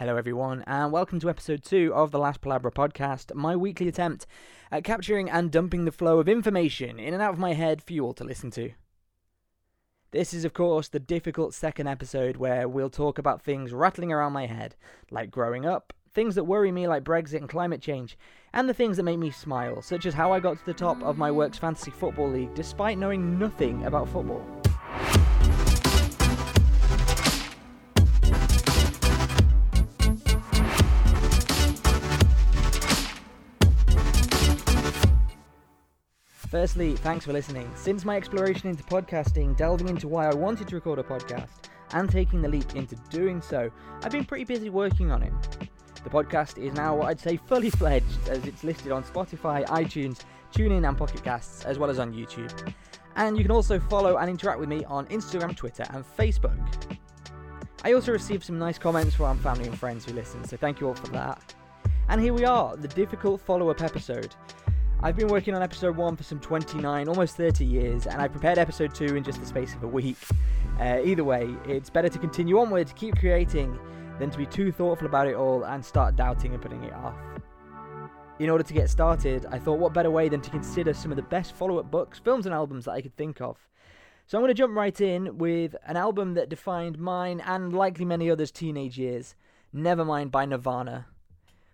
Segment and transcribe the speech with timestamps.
[0.00, 4.26] Hello, everyone, and welcome to episode two of the Last Palabra podcast, my weekly attempt
[4.72, 7.92] at capturing and dumping the flow of information in and out of my head for
[7.92, 8.70] you all to listen to.
[10.10, 14.32] This is, of course, the difficult second episode where we'll talk about things rattling around
[14.32, 14.74] my head,
[15.10, 18.16] like growing up, things that worry me, like Brexit and climate change,
[18.54, 21.02] and the things that make me smile, such as how I got to the top
[21.02, 24.46] of my work's fantasy football league despite knowing nothing about football.
[36.50, 37.70] Firstly, thanks for listening.
[37.76, 41.48] Since my exploration into podcasting, delving into why I wanted to record a podcast,
[41.92, 43.70] and taking the leap into doing so,
[44.02, 45.32] I've been pretty busy working on it.
[46.02, 50.22] The podcast is now what I'd say fully fledged, as it's listed on Spotify, iTunes,
[50.52, 52.74] TuneIn, and Pocket Casts, as well as on YouTube.
[53.14, 56.98] And you can also follow and interact with me on Instagram, Twitter, and Facebook.
[57.84, 60.88] I also received some nice comments from family and friends who listen, so thank you
[60.88, 61.54] all for that.
[62.08, 64.34] And here we are, the difficult follow up episode.
[65.02, 68.58] I've been working on episode 1 for some 29, almost 30 years, and I prepared
[68.58, 70.18] episode 2 in just the space of a week.
[70.78, 73.78] Uh, either way, it's better to continue onward, keep creating,
[74.18, 77.16] than to be too thoughtful about it all and start doubting and putting it off.
[78.40, 81.16] In order to get started, I thought what better way than to consider some of
[81.16, 83.56] the best follow up books, films, and albums that I could think of.
[84.26, 88.04] So I'm going to jump right in with an album that defined mine and likely
[88.04, 89.34] many others' teenage years
[89.74, 91.06] Nevermind by Nirvana.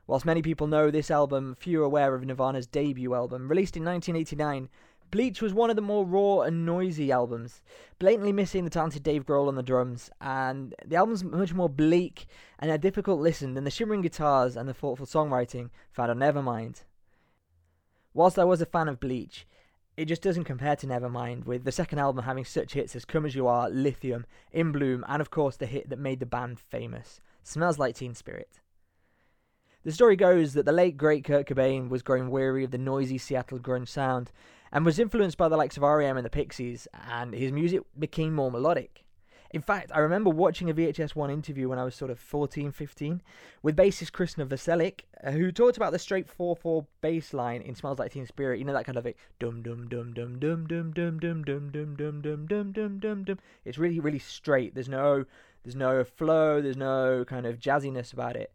[0.07, 3.85] Whilst many people know this album, few are aware of Nirvana's debut album, released in
[3.85, 4.69] 1989.
[5.11, 7.61] Bleach was one of the more raw and noisy albums,
[7.99, 12.27] blatantly missing the talented Dave Grohl on the drums, and the album's much more bleak
[12.59, 16.83] and a difficult listen than the shimmering guitars and the thoughtful songwriting found on Nevermind.
[18.15, 19.47] Whilst I was a fan of Bleach,
[19.97, 23.27] it just doesn't compare to Nevermind, with the second album having such hits as Come
[23.27, 26.61] As You Are, Lithium, In Bloom, and of course the hit that made the band
[26.61, 28.61] famous, Smells Like Teen Spirit.
[29.87, 33.19] The story goes that the late great Kurt Cobain was growing weary of the noisy
[33.19, 34.33] Seattle grunge sound
[34.73, 38.35] and was influenced by the likes of REM and the Pixies, and his music became
[38.35, 39.05] more melodic.
[39.53, 42.73] In fact, I remember watching a VHS 1 interview when I was sort of 14,
[42.73, 43.23] 15
[43.63, 47.77] with bassist Chris Novoselic, uh, who talked about the straight 4 4 bass line in
[47.77, 48.59] Smells Like Teen Spirit.
[48.59, 51.71] You know, that kind of like dum dum dum dum dum dum dum dum dum
[51.71, 53.39] dum dum dum dum dum dum dum.
[53.65, 54.75] It's really, really straight.
[54.75, 55.27] There's no
[55.63, 58.51] there's no flow, there's no kind of jazziness about it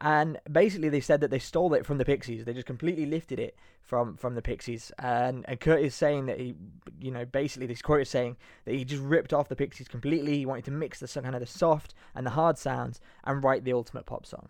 [0.00, 2.44] and basically they said that they stole it from the Pixies.
[2.44, 4.92] They just completely lifted it from from the Pixies.
[4.98, 6.54] And, and Kurt is saying that he,
[7.00, 10.38] you know, basically this quote is saying that he just ripped off the Pixies completely.
[10.38, 13.64] He wanted to mix the kind of the soft and the hard sounds and write
[13.64, 14.48] the ultimate pop song.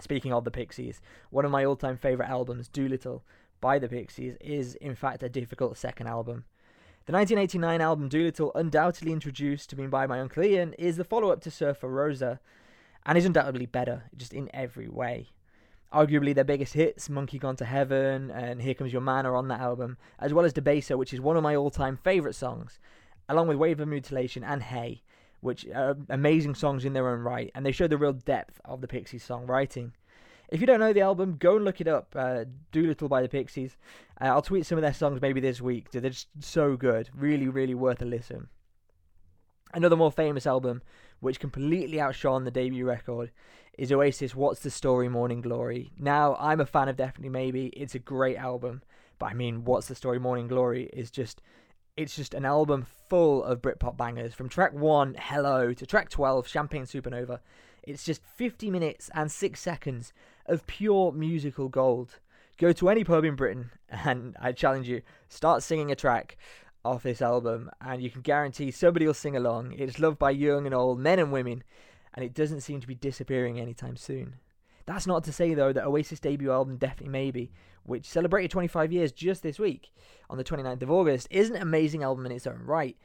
[0.00, 1.00] Speaking of the Pixies,
[1.30, 3.22] one of my all-time favorite albums, Doolittle
[3.60, 6.44] by the Pixies, is in fact a difficult second album.
[7.06, 11.40] The 1989 album Doolittle, undoubtedly introduced to me by my uncle Ian, is the follow-up
[11.42, 12.40] to Surfer Rosa
[13.06, 15.28] and is undoubtedly better just in every way.
[15.92, 19.48] Arguably their biggest hits, Monkey Gone to Heaven and Here Comes Your Man, are on
[19.48, 22.78] that album, as well as Debaser, which is one of my all time favourite songs,
[23.28, 25.02] along with Wave of Mutilation and Hey,
[25.40, 28.80] which are amazing songs in their own right, and they show the real depth of
[28.80, 29.92] the Pixies songwriting.
[30.50, 32.14] If you don't know the album, go and look it up.
[32.14, 33.76] Uh, Doolittle by the Pixies.
[34.20, 35.90] Uh, I'll tweet some of their songs maybe this week.
[35.90, 37.08] They're just so good.
[37.14, 38.48] Really, really worth a listen.
[39.72, 40.82] Another more famous album,
[41.20, 43.30] which completely outshone the debut record,
[43.78, 45.92] is Oasis What's the Story Morning Glory.
[45.98, 47.66] Now, I'm a fan of Definitely Maybe.
[47.68, 48.82] It's a great album.
[49.18, 51.40] But I mean, What's the Story Morning Glory is just
[51.96, 56.46] it's just an album full of Britpop bangers from track 1 Hello to track 12
[56.46, 57.40] Champagne Supernova.
[57.82, 60.12] It's just 50 minutes and 6 seconds
[60.46, 62.18] of pure musical gold.
[62.58, 66.38] Go to any pub in Britain and I challenge you, start singing a track
[66.84, 69.72] off this album, and you can guarantee somebody will sing along.
[69.72, 71.62] It's loved by young and old, men and women,
[72.14, 74.36] and it doesn't seem to be disappearing anytime soon.
[74.86, 77.52] That's not to say, though, that Oasis' debut album, Definitely Maybe,
[77.84, 79.92] which celebrated 25 years just this week,
[80.28, 82.96] on the 29th of August, is an amazing album in its own right,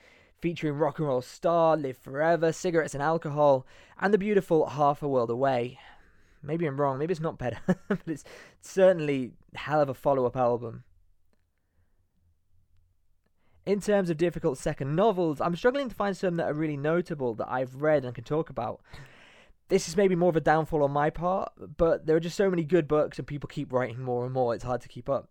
[0.41, 3.67] featuring Rock and Roll Star, Live Forever, Cigarettes and Alcohol,
[3.99, 5.79] and the beautiful Half a World Away.
[6.41, 8.23] Maybe I'm wrong, maybe it's not better, but it's
[8.61, 10.84] certainly hell of a follow up album.
[13.65, 17.33] In terms of difficult second novels, I'm struggling to find some that are really notable
[17.35, 18.81] that I've read and can talk about.
[19.69, 22.51] This is maybe more of a downfall on my part, but there are just so
[22.51, 25.29] many good books and people keep writing more and more, it's hard to keep up.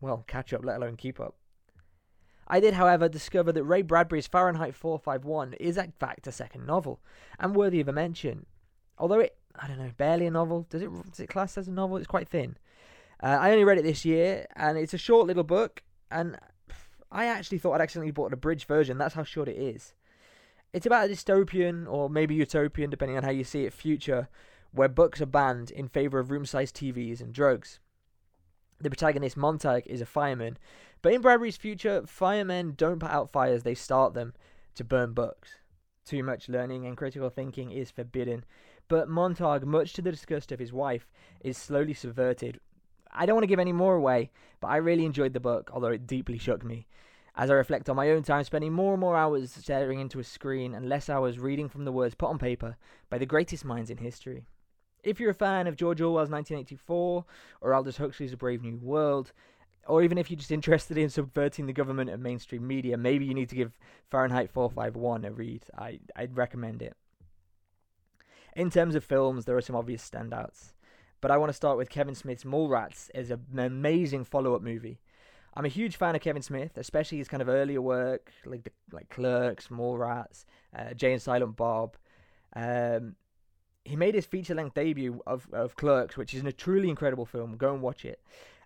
[0.00, 1.36] Well, catch up, let alone keep up.
[2.48, 7.00] I did, however, discover that Ray Bradbury's Fahrenheit 451 is in fact a second novel,
[7.38, 8.46] and worthy of a mention.
[8.96, 10.66] Although it, I don't know, barely a novel.
[10.70, 11.98] Does it, does it class as a novel?
[11.98, 12.56] It's quite thin.
[13.22, 16.38] Uh, I only read it this year, and it's a short little book, and
[17.10, 18.98] I actually thought I'd accidentally bought a bridge version.
[18.98, 19.94] That's how short it is.
[20.72, 24.28] It's about a dystopian, or maybe utopian, depending on how you see it, future
[24.72, 27.80] where books are banned in favor of room sized TVs and drugs.
[28.80, 30.58] The protagonist, Montag, is a fireman,
[31.02, 34.34] but in Bradbury's future, firemen don't put out fires, they start them
[34.74, 35.56] to burn books.
[36.04, 38.44] Too much learning and critical thinking is forbidden,
[38.88, 41.08] but Montag, much to the disgust of his wife,
[41.40, 42.60] is slowly subverted.
[43.12, 45.88] I don't want to give any more away, but I really enjoyed the book, although
[45.88, 46.86] it deeply shook me.
[47.34, 50.24] As I reflect on my own time spending more and more hours staring into a
[50.24, 52.76] screen and less hours reading from the words put on paper
[53.08, 54.44] by the greatest minds in history.
[55.04, 57.24] If you're a fan of George Orwell's 1984
[57.60, 59.32] or Aldous Huxley's A Brave New World,
[59.86, 63.34] or even if you're just interested in subverting the government and mainstream media, maybe you
[63.34, 63.78] need to give
[64.10, 65.64] Fahrenheit 451 a read.
[65.76, 66.96] I, I'd recommend it.
[68.56, 70.72] In terms of films, there are some obvious standouts,
[71.20, 75.00] but I want to start with Kevin Smith's Mallrats as an amazing follow-up movie.
[75.54, 78.70] I'm a huge fan of Kevin Smith, especially his kind of earlier work, like the,
[78.92, 80.44] like Clerks, Mallrats,
[80.76, 81.96] uh, Jay and Silent Bob.
[82.54, 83.16] Um,
[83.84, 87.56] he made his feature-length debut of, of Clerks, which is a truly incredible film.
[87.56, 88.20] Go and watch it.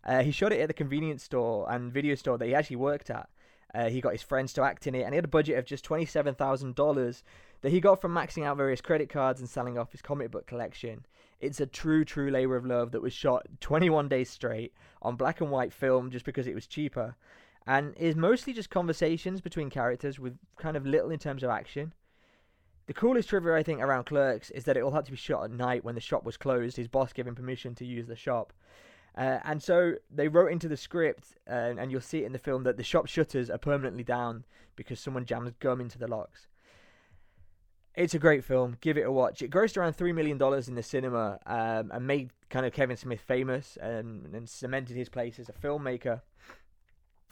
[0.04, 3.08] Uh, he shot it at the convenience store and video store that he actually worked
[3.08, 3.28] at.
[3.74, 5.64] Uh, he got his friends to act in it, and he had a budget of
[5.64, 7.22] just twenty-seven thousand dollars
[7.62, 10.46] that he got from maxing out various credit cards and selling off his comic book
[10.46, 11.06] collection.
[11.42, 14.72] It's a true, true labor of love that was shot 21 days straight
[15.02, 17.16] on black and white film just because it was cheaper,
[17.66, 21.92] and is mostly just conversations between characters with kind of little in terms of action.
[22.86, 25.42] The coolest trivia I think around Clerks is that it all had to be shot
[25.42, 26.76] at night when the shop was closed.
[26.76, 28.52] His boss him permission to use the shop.
[29.16, 32.38] Uh, and so they wrote into the script, uh, and you'll see it in the
[32.38, 34.44] film, that the shop shutters are permanently down
[34.76, 36.46] because someone jams gum into the locks.
[37.94, 38.78] It's a great film.
[38.80, 39.42] Give it a watch.
[39.42, 43.20] It grossed around $3 million in the cinema um, and made kind of Kevin Smith
[43.20, 46.22] famous and, and cemented his place as a filmmaker.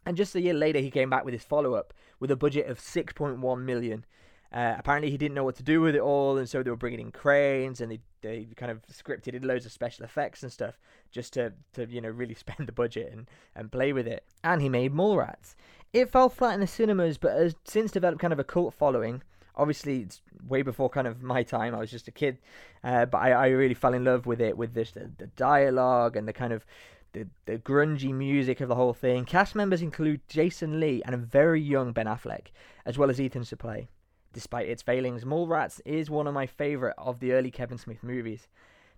[0.04, 2.66] And just a year later, he came back with his follow up with a budget
[2.66, 4.04] of 6.1 million.
[4.52, 6.76] Uh, apparently, he didn't know what to do with it all, and so they were
[6.76, 10.50] bringing in cranes, and they, they kind of scripted in loads of special effects and
[10.50, 10.76] stuff
[11.12, 14.24] just to, to you know really spend the budget and, and play with it.
[14.42, 15.54] And he made Mallrats.
[15.92, 19.22] It fell flat in the cinemas, but has since developed kind of a cult following.
[19.56, 21.74] Obviously, it's way before kind of my time.
[21.74, 22.38] I was just a kid,
[22.84, 26.16] uh, but I, I really fell in love with it, with this the, the dialogue
[26.16, 26.64] and the kind of
[27.12, 29.24] the, the grungy music of the whole thing.
[29.24, 32.48] Cast members include Jason Lee and a very young Ben Affleck,
[32.86, 33.88] as well as Ethan Suplee.
[34.32, 38.46] Despite its failings, Mallrats is one of my favourite of the early Kevin Smith movies.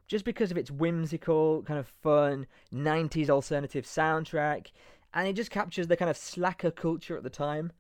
[0.07, 4.73] Just because of its whimsical, kind of fun, 90s alternative soundtrack,
[5.15, 7.73] and it just captures the kind of slacker culture at the time.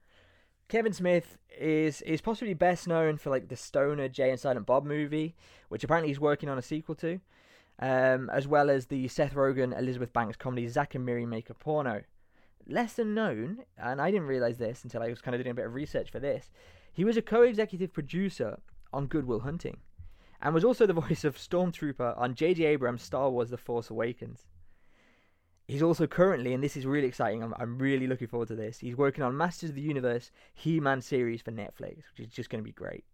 [0.72, 4.86] Kevin Smith is is possibly best known for like the stoner Jay and Silent Bob
[4.86, 5.36] movie,
[5.69, 7.20] which apparently he's working on a sequel to,
[7.78, 11.54] um, as well as the Seth Rogen Elizabeth Banks comedy Zack and Miri Make a
[11.54, 12.04] Porno.
[12.66, 15.66] Lesser known, and I didn't realize this until I was kind of doing a bit
[15.66, 16.50] of research for this,
[16.90, 18.58] he was a co-executive producer
[18.94, 19.76] on Good Will Hunting,
[20.40, 22.64] and was also the voice of Stormtrooper on J.J.
[22.64, 24.46] Abrams' Star Wars: The Force Awakens.
[25.69, 28.79] He's also currently, and this is really exciting, I'm, I'm really looking forward to this.
[28.79, 32.50] He's working on Masters of the Universe He Man series for Netflix, which is just
[32.50, 33.05] going to be great.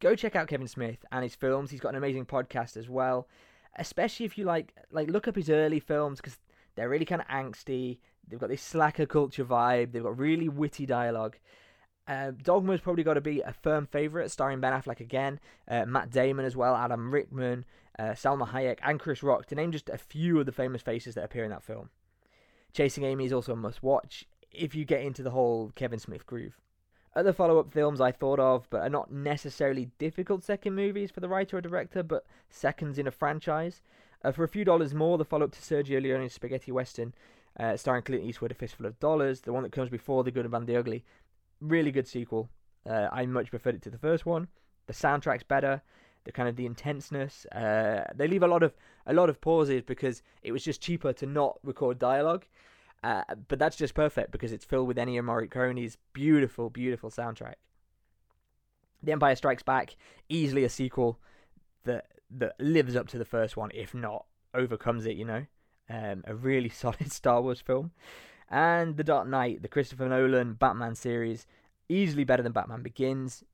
[0.00, 1.70] Go check out Kevin Smith and his films.
[1.70, 3.28] He's got an amazing podcast as well,
[3.76, 6.38] especially if you like like look up his early films because
[6.74, 7.98] they're really kind of angsty.
[8.26, 9.92] They've got this slacker culture vibe.
[9.92, 11.36] They've got really witty dialogue.
[12.08, 15.38] Uh, Dogma's probably got to be a firm favourite, starring Ben Affleck again,
[15.68, 17.64] uh, Matt Damon as well, Alan Rickman,
[17.98, 21.14] uh, Salma Hayek, and Chris Rock, to name just a few of the famous faces
[21.14, 21.90] that appear in that film.
[22.72, 26.26] Chasing Amy is also a must watch if you get into the whole Kevin Smith
[26.26, 26.58] groove.
[27.14, 31.20] Other follow up films I thought of, but are not necessarily difficult second movies for
[31.20, 33.82] the writer or director, but seconds in a franchise.
[34.24, 37.12] Uh, for a few dollars more, the follow up to Sergio Leone's spaghetti western,
[37.60, 40.46] uh, starring Clint Eastwood, A Fistful of Dollars, the one that comes before The Good,
[40.46, 41.04] and Bad, the Ugly,
[41.60, 42.48] really good sequel.
[42.88, 44.48] Uh, I much preferred it to the first one.
[44.86, 45.82] The soundtrack's better.
[46.24, 47.46] The kind of the intenseness.
[47.46, 48.74] Uh, they leave a lot of
[49.06, 52.46] a lot of pauses because it was just cheaper to not record dialogue.
[53.02, 57.54] Uh, but that's just perfect because it's filled with Ennio Morricone's beautiful, beautiful soundtrack.
[59.02, 59.96] The Empire Strikes Back,
[60.28, 61.18] easily a sequel
[61.84, 65.16] that that lives up to the first one, if not overcomes it.
[65.16, 65.46] You know,
[65.90, 67.90] um, a really solid Star Wars film.
[68.48, 71.46] And The Dark Knight, the Christopher Nolan Batman series,
[71.88, 73.44] easily better than Batman Begins.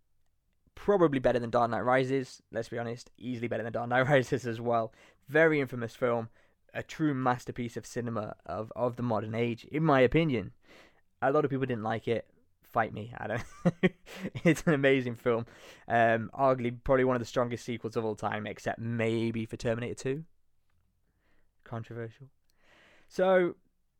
[0.78, 3.10] Probably better than Dark Knight Rises, let's be honest.
[3.18, 4.92] Easily better than Dark Knight Rises as well.
[5.28, 6.28] Very infamous film.
[6.72, 10.52] A true masterpiece of cinema of, of the modern age, in my opinion.
[11.20, 12.28] A lot of people didn't like it.
[12.62, 13.12] Fight me.
[13.18, 13.92] I don't.
[14.44, 15.46] it's an amazing film.
[15.88, 19.94] Um, arguably, probably one of the strongest sequels of all time, except maybe for Terminator
[19.94, 20.24] 2.
[21.64, 22.28] Controversial.
[23.08, 23.56] So,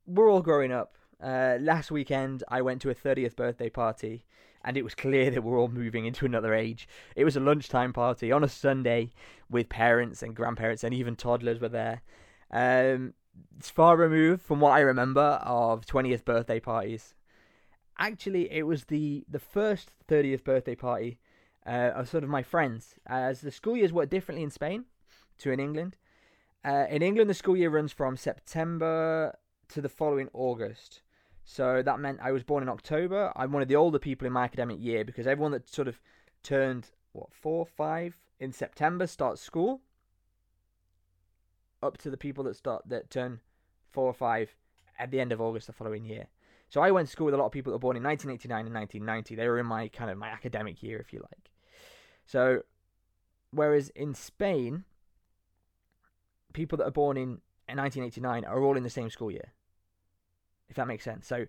[0.07, 0.97] we're all growing up.
[1.21, 4.25] Uh, last weekend, I went to a 30th birthday party,
[4.69, 6.87] and it was clear that we're all moving into another age.
[7.17, 9.13] It was a lunchtime party on a Sunday
[9.49, 12.03] with parents and grandparents, and even toddlers were there.
[12.51, 13.15] Um,
[13.57, 17.15] it's far removed from what I remember of 20th birthday parties.
[17.99, 21.19] Actually, it was the, the first 30th birthday party
[21.67, 24.85] uh, of sort of my friends, as the school years work differently in Spain
[25.39, 25.97] to in England.
[26.63, 29.35] Uh, in England, the school year runs from September
[29.69, 31.01] to the following August.
[31.51, 33.33] So that meant I was born in October.
[33.35, 35.99] I'm one of the older people in my academic year because everyone that sort of
[36.43, 39.81] turned, what, four, five in September starts school
[41.83, 43.41] up to the people that start that turn
[43.91, 44.57] four or five
[44.99, 46.27] at the end of August the following year.
[46.69, 48.67] So I went to school with a lot of people that were born in 1989
[48.67, 49.35] and 1990.
[49.35, 51.51] They were in my kind of my academic year, if you like.
[52.27, 52.61] So,
[53.53, 54.85] whereas in Spain,
[56.53, 59.55] people that are born in 1989 are all in the same school year.
[60.69, 61.27] If that makes sense.
[61.27, 61.47] So,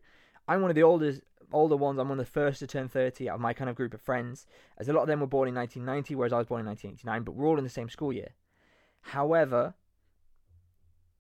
[0.48, 1.22] I'm one of the oldest,
[1.52, 2.00] older ones.
[2.00, 4.02] I'm one of the first to turn 30 out of my kind of group of
[4.02, 4.48] friends.
[4.78, 7.24] As a lot of them were born in 1990, whereas I was born in 1989.
[7.24, 8.30] But we're all in the same school year.
[9.02, 9.76] However,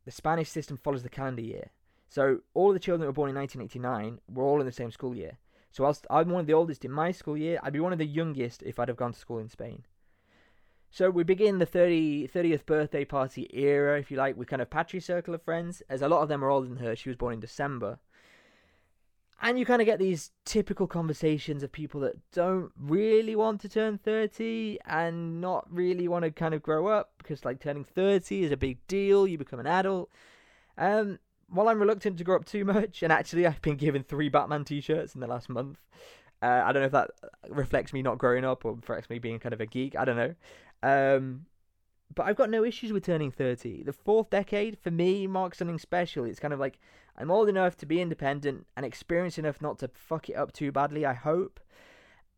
[0.06, 1.70] the Spanish system follows the calendar year.
[2.08, 5.16] So all the children that were born in 1989 were all in the same school
[5.16, 5.38] year.
[5.72, 8.00] So whilst I'm one of the oldest in my school year, I'd be one of
[8.00, 9.84] the youngest if I'd have gone to school in Spain.
[10.92, 14.70] So we begin the 30, 30th birthday party era, if you like, with kind of
[14.70, 16.96] Patry's circle of friends, as a lot of them are older than her.
[16.96, 18.00] She was born in December.
[19.42, 23.70] And you kind of get these typical conversations of people that don't really want to
[23.70, 28.44] turn 30 and not really want to kind of grow up because, like, turning 30
[28.44, 29.28] is a big deal.
[29.28, 30.10] You become an adult.
[30.78, 34.30] Um, while I'm reluctant to grow up too much, and actually I've been given three
[34.30, 35.78] Batman T-shirts in the last month.
[36.42, 37.12] Uh, I don't know if that
[37.50, 39.96] reflects me not growing up or reflects me being kind of a geek.
[39.98, 40.36] I don't know.
[40.84, 41.46] Um,
[42.16, 43.84] but I've got no issues with turning 30.
[43.84, 46.26] The fourth decade, for me, marks something special.
[46.26, 46.80] It's kind of like
[47.18, 50.72] I'm old enough to be independent and experienced enough not to fuck it up too
[50.72, 51.60] badly, I hope.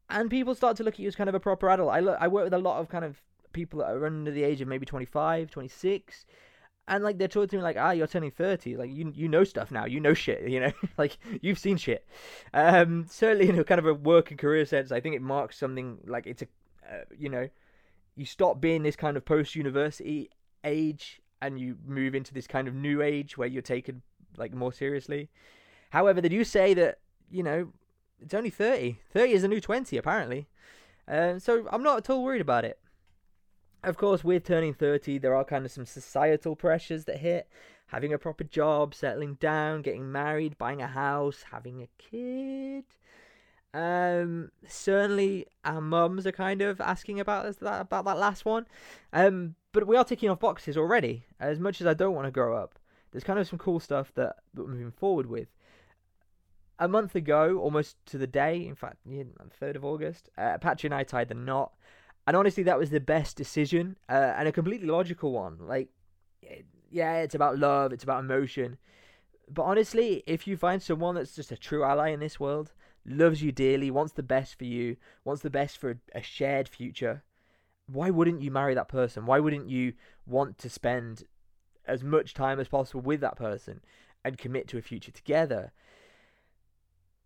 [0.10, 1.92] And people start to look at you as kind of a proper adult.
[1.92, 3.22] I, look, I work with a lot of kind of
[3.54, 6.26] people that are under the age of maybe 25, 26
[6.88, 9.44] and like they're talking to me like, ah, you're turning thirty, like you you know
[9.44, 12.06] stuff now, you know shit, you know, like you've seen shit.
[12.54, 15.58] Um, certainly in a kind of a work and career sense, I think it marks
[15.58, 16.48] something like it's a,
[16.90, 17.48] uh, you know,
[18.16, 20.30] you stop being this kind of post university
[20.64, 24.02] age and you move into this kind of new age where you're taken
[24.38, 25.30] like more seriously.
[25.90, 27.00] However, they do say that
[27.30, 27.70] you know
[28.20, 29.00] it's only 30.
[29.12, 30.48] 30 is a new 20 apparently.
[31.08, 32.78] Um, so I'm not at all worried about it
[33.84, 37.48] of course, with turning 30, there are kind of some societal pressures that hit.
[37.88, 42.86] Having a proper job, settling down, getting married, buying a house, having a kid.
[43.74, 48.66] Um, certainly our mums are kind of asking about that about that last one.
[49.14, 51.26] Um, but we are ticking off boxes already.
[51.40, 52.78] As much as I don't want to grow up,
[53.12, 55.48] there's kind of some cool stuff that, that we're moving forward with.
[56.80, 60.96] A month ago, almost to the day, in fact, 3rd of August, uh, Patry and
[60.96, 61.72] I tied the knot
[62.28, 65.58] and honestly, that was the best decision uh, and a completely logical one.
[65.60, 65.90] Like,
[66.90, 68.78] yeah, it's about love, it's about emotion.
[69.50, 72.74] But honestly, if you find someone that's just a true ally in this world,
[73.06, 77.24] loves you dearly, wants the best for you, wants the best for a shared future,
[77.88, 79.26] why wouldn't you marry that person?
[79.26, 79.94] Why wouldn't you
[80.26, 81.24] want to spend
[81.86, 83.82] as much time as possible with that person
[84.24, 85.74] and commit to a future together?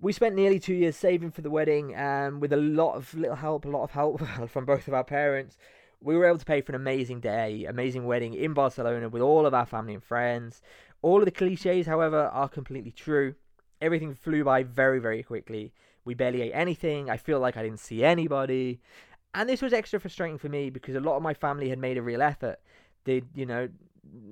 [0.01, 3.35] we spent nearly two years saving for the wedding, and with a lot of little
[3.35, 5.57] help, a lot of help from both of our parents,
[6.01, 9.45] we were able to pay for an amazing day, amazing wedding in Barcelona with all
[9.45, 10.61] of our family and friends.
[11.01, 13.35] All of the cliches, however, are completely true.
[13.85, 15.71] Everything flew by very, very quickly.
[16.05, 17.07] We barely ate anything.
[17.07, 18.79] I feel like I didn't see anybody.
[19.35, 21.99] And this was extra frustrating for me because a lot of my family had made
[21.99, 22.57] a real effort.
[23.03, 23.69] They'd, you know,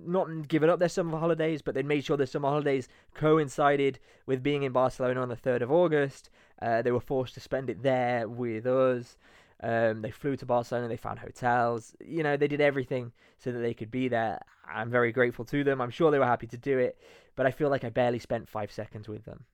[0.06, 4.42] not given up their summer holidays, but they made sure their summer holidays coincided with
[4.42, 6.32] being in Barcelona on the 3rd of August.
[6.60, 9.18] Uh, they were forced to spend it there with us.
[9.64, 11.96] Um, they flew to Barcelona, they found hotels.
[12.06, 14.40] You know, they did everything so that they could be there.
[14.70, 15.80] I'm very grateful to them.
[15.80, 16.98] I'm sure they were happy to do it,
[17.36, 19.46] but I feel like I barely spent five seconds with them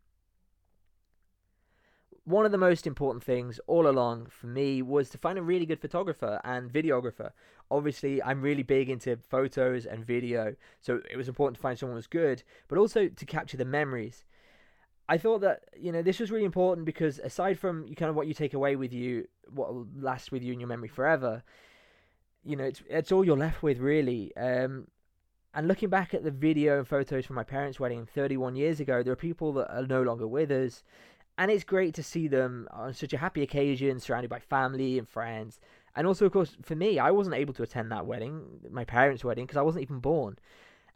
[2.30, 5.66] one of the most important things all along for me was to find a really
[5.66, 7.32] good photographer and videographer.
[7.72, 11.94] Obviously, I'm really big into photos and video, so it was important to find someone
[11.94, 14.25] who was good, but also to capture the memories.
[15.10, 18.28] I thought that you know this was really important because aside from kind of what
[18.28, 21.44] you take away with you, what will last with you in your memory forever,
[22.44, 24.32] you know it's it's all you're left with really.
[24.38, 24.88] Um,
[25.54, 29.01] and looking back at the video and photos from my parents' wedding 31 years ago,
[29.01, 30.84] there are people that are no longer with us
[31.39, 35.08] and it's great to see them on such a happy occasion, surrounded by family and
[35.08, 35.62] friends.
[35.96, 39.24] And also, of course, for me, I wasn't able to attend that wedding, my parents'
[39.24, 40.38] wedding, because I wasn't even born.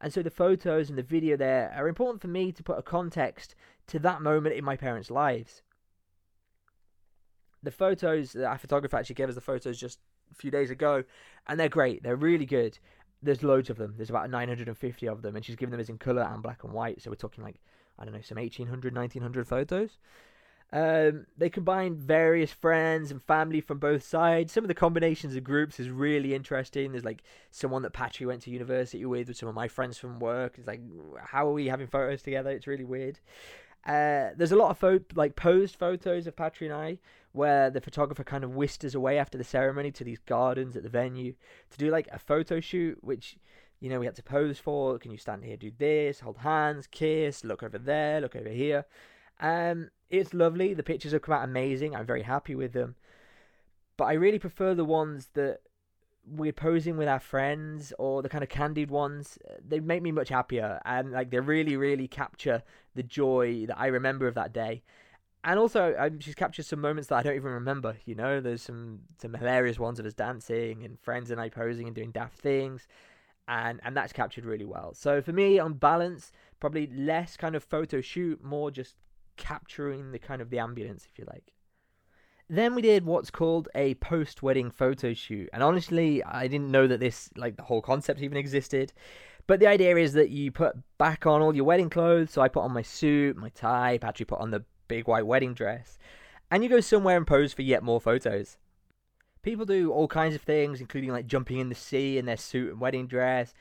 [0.03, 2.81] And so the photos and the video there are important for me to put a
[2.81, 3.55] context
[3.87, 5.63] to that moment in my parents' lives.
[7.63, 11.05] the photos, our photographer actually gave us the photos just a few days ago,
[11.47, 12.03] and they're great.
[12.03, 12.77] They're really good.
[13.21, 13.93] There's loads of them.
[13.95, 16.73] There's about 950 of them, and she's given them as in color and black and
[16.73, 17.01] white.
[17.01, 17.61] So we're talking like
[17.97, 19.97] I don't know, some 1800, 1900 photos.
[20.73, 24.51] Um, they combine various friends and family from both sides.
[24.51, 26.91] Some of the combinations of groups is really interesting.
[26.91, 30.17] There's like someone that Patry went to university with, with some of my friends from
[30.17, 30.55] work.
[30.57, 30.81] It's like,
[31.23, 32.49] how are we having photos together?
[32.49, 33.19] It's really weird.
[33.85, 36.97] Uh, there's a lot of pho- like posed photos of Patry and I,
[37.33, 40.89] where the photographer kind of whisked away after the ceremony to these gardens at the
[40.89, 41.35] venue
[41.69, 43.37] to do like a photo shoot, which
[43.79, 44.97] you know we had to pose for.
[44.97, 48.85] Can you stand here, do this, hold hands, kiss, look over there, look over here.
[49.39, 50.73] Um, it's lovely.
[50.73, 51.95] The pictures have come out amazing.
[51.95, 52.95] I'm very happy with them.
[53.97, 55.59] But I really prefer the ones that
[56.25, 59.37] we're posing with our friends or the kind of candid ones.
[59.67, 62.63] They make me much happier and like they really, really capture
[62.95, 64.83] the joy that I remember of that day.
[65.43, 67.97] And also, um, she's captured some moments that I don't even remember.
[68.05, 71.85] You know, there's some some hilarious ones of us dancing and friends and I posing
[71.85, 72.87] and doing daft things,
[73.47, 74.93] and and that's captured really well.
[74.93, 78.95] So for me, on balance, probably less kind of photo shoot, more just
[79.37, 81.53] capturing the kind of the ambience, if you like.
[82.49, 86.99] Then we did what's called a post-wedding photo shoot, and honestly, I didn't know that
[86.99, 88.93] this, like, the whole concept even existed.
[89.45, 92.31] But the idea is that you put back on all your wedding clothes.
[92.31, 95.53] So I put on my suit, my tie, Patry put on the big white wedding
[95.53, 95.97] dress,
[96.51, 98.57] and you go somewhere and pose for yet more photos.
[99.41, 102.71] People do all kinds of things, including like jumping in the sea in their suit
[102.71, 103.53] and wedding dress.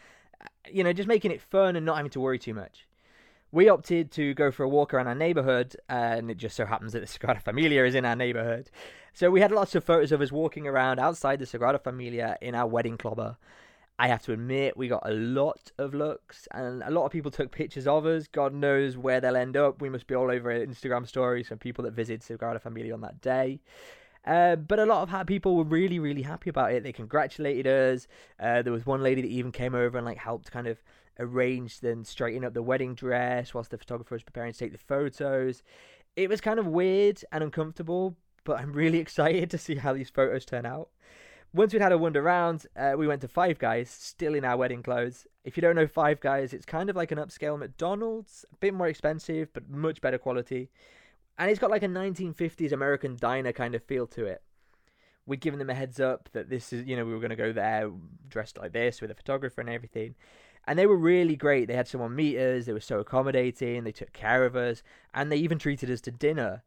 [0.71, 2.87] You know, just making it fun and not having to worry too much
[3.53, 6.95] we opted to go for a walk around our neighborhood, and it just so happens
[6.95, 8.71] that the Sagrada Familia is in our neighborhood.
[9.13, 12.55] So we had lots of photos of us walking around outside the Sagrada Familia in
[12.55, 13.37] our wedding clobber.
[13.99, 17.31] I have to admit, we got a lot of looks, and a lot of people
[17.31, 18.27] took pictures of us.
[18.27, 19.83] God knows where they'll end up.
[19.83, 23.21] We must be all over Instagram stories from people that visit Sagrada Familia on that
[23.21, 23.61] day.
[24.27, 26.85] Uh, but a lot of people were really, really happy about it.
[26.85, 28.09] They congratulated us.
[28.41, 30.83] Uh, there was one lady that even came over and like helped kind of
[31.19, 34.79] arranged and straighten up the wedding dress whilst the photographer was preparing to take the
[34.79, 35.63] photos.
[36.17, 40.11] It was kind of weird and uncomfortable, but I'm really excited to see how these
[40.11, 40.89] photos turn out.
[41.55, 44.57] Once we'd had a wander around, uh, we went to Five Guys, still in our
[44.57, 45.27] wedding clothes.
[45.45, 48.73] If you don't know Five Guys, it's kind of like an upscale McDonald's, a bit
[48.73, 50.71] more expensive, but much better quality.
[51.39, 54.43] And it's got like a 1950s American diner kind of feel to it.
[55.27, 57.37] We'd given them a heads up that this is, you know, we were going to
[57.37, 57.91] go there
[58.29, 60.15] dressed like this with a photographer and everything
[60.67, 61.69] and they were really great.
[61.69, 62.67] They had someone meet us.
[62.67, 63.85] They were so accommodating.
[63.85, 64.83] They took care of us,
[65.15, 66.63] and they even treated us to dinner.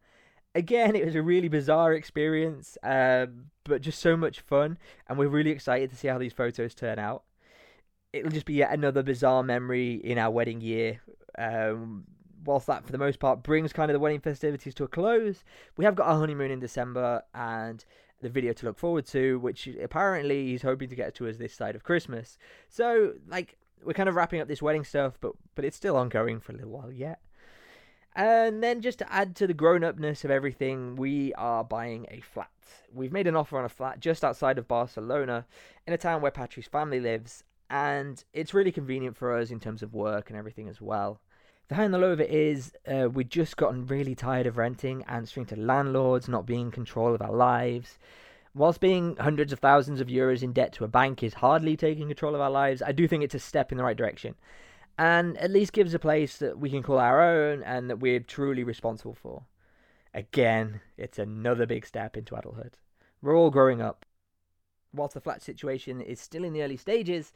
[0.54, 3.28] Again, it was a really bizarre experience, uh,
[3.66, 4.78] but just so much fun,
[5.08, 7.24] and we're really excited to see how these photos turn out.
[8.14, 11.02] It'll just be yet another bizarre memory in our wedding year.
[11.38, 12.06] Um,
[12.46, 15.44] whilst that, for the most part, brings kind of the wedding festivities to a close,
[15.76, 17.84] we have got our honeymoon in December and
[18.22, 21.54] the video to look forward to, which apparently he's hoping to get to us this
[21.54, 22.38] side of Christmas.
[22.70, 26.40] So, like, we're kind of wrapping up this wedding stuff, but but it's still ongoing
[26.40, 27.20] for a little while yet.
[28.16, 32.50] And then just to add to the grown-upness of everything, we are buying a flat.
[32.94, 35.46] We've made an offer on a flat just outside of Barcelona,
[35.86, 39.84] in a town where Patry's family lives, and it's really convenient for us in terms
[39.84, 41.20] of work and everything as well.
[41.68, 44.58] The high and the low of it is, uh, we've just gotten really tired of
[44.58, 47.98] renting, answering to landlords, not being in control of our lives
[48.56, 52.08] whilst being hundreds of thousands of euros in debt to a bank is hardly taking
[52.08, 54.36] control of our lives, I do think it's a step in the right direction.
[54.98, 58.22] And at least gives a place that we can call our own and that we're
[58.22, 59.44] truly responsible for.
[60.14, 62.78] Again, it's another big step into adulthood.
[63.22, 64.06] We're all growing up.
[64.94, 67.34] Whilst the flat situation is still in the early stages,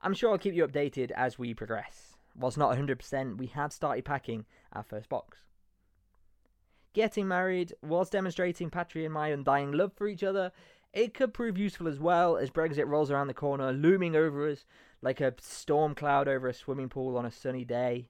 [0.00, 2.16] I'm sure I'll keep you updated as we progress.
[2.34, 5.36] Whilst not 100%, we have started packing our first box.
[6.94, 10.52] Getting married, whilst demonstrating Patry and my undying love for each other,
[10.92, 14.66] it could prove useful as well as Brexit rolls around the corner, looming over us
[15.00, 18.08] like a storm cloud over a swimming pool on a sunny day.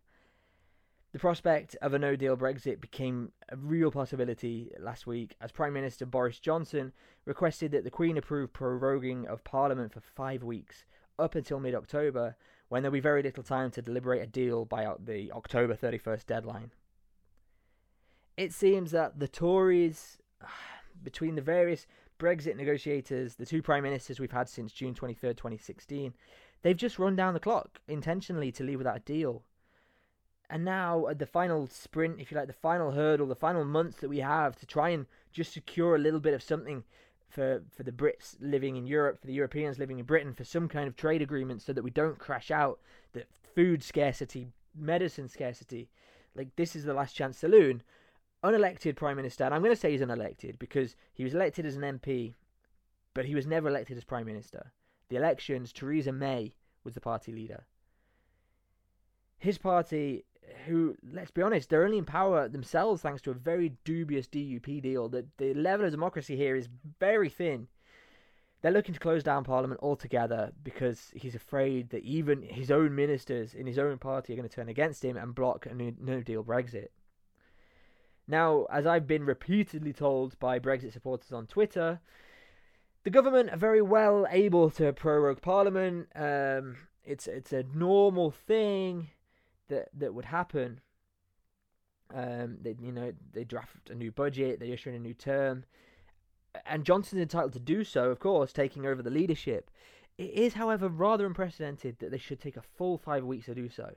[1.12, 5.74] The prospect of a no deal Brexit became a real possibility last week as Prime
[5.74, 6.92] Minister Boris Johnson
[7.24, 10.86] requested that the Queen approve proroguing of Parliament for five weeks,
[11.20, 12.34] up until mid October,
[12.68, 16.72] when there'll be very little time to deliberate a deal by the October 31st deadline
[18.36, 20.18] it seems that the Tories,
[21.02, 21.86] between the various
[22.18, 26.14] Brexit negotiators, the two prime ministers we've had since June 23rd, 2016,
[26.62, 29.42] they've just run down the clock intentionally to leave without a deal.
[30.48, 33.98] And now, at the final sprint, if you like, the final hurdle, the final months
[33.98, 36.84] that we have to try and just secure a little bit of something
[37.28, 40.68] for, for the Brits living in Europe, for the Europeans living in Britain, for some
[40.68, 42.80] kind of trade agreement so that we don't crash out,
[43.14, 45.88] that food scarcity, medicine scarcity.
[46.34, 47.82] Like, this is the last chance saloon
[48.42, 51.76] unelected Prime Minister, and I'm going to say he's unelected because he was elected as
[51.76, 52.34] an MP,
[53.14, 54.72] but he was never elected as Prime Minister.
[55.08, 57.66] The elections, Theresa May was the party leader.
[59.38, 60.24] His party,
[60.66, 64.82] who, let's be honest, they're only in power themselves thanks to a very dubious DUP
[64.82, 65.08] deal.
[65.08, 67.68] The, the level of democracy here is very thin.
[68.60, 73.54] They're looking to close down Parliament altogether because he's afraid that even his own ministers
[73.54, 76.44] in his own party are going to turn against him and block a no deal
[76.44, 76.88] Brexit.
[78.26, 82.00] Now, as I've been repeatedly told by Brexit supporters on Twitter,
[83.04, 86.08] the government are very well able to prorogue Parliament.
[86.14, 89.10] Um, it's it's a normal thing
[89.68, 90.80] that that would happen.
[92.14, 95.64] Um, they you know they draft a new budget, they issue in a new term,
[96.66, 99.70] and Johnson's entitled to do so, of course, taking over the leadership.
[100.18, 103.68] It is, however, rather unprecedented that they should take a full five weeks to do
[103.68, 103.94] so.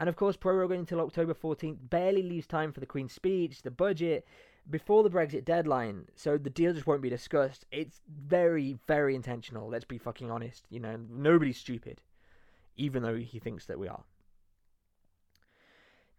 [0.00, 3.70] And of course, proroguing until October 14th barely leaves time for the Queen's speech, the
[3.70, 4.26] budget,
[4.68, 7.66] before the Brexit deadline, so the deal just won't be discussed.
[7.70, 10.64] It's very, very intentional, let's be fucking honest.
[10.70, 12.00] You know, nobody's stupid,
[12.76, 14.04] even though he thinks that we are.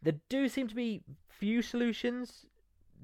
[0.01, 2.45] There do seem to be few solutions.